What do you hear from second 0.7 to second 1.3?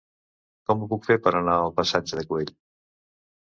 Com ho puc fer